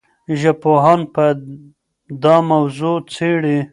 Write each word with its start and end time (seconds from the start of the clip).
ژبپوهان 0.41 0.99
به 1.13 1.25
دا 2.23 2.35
موضوع 2.51 2.97
څېړي. 3.13 3.57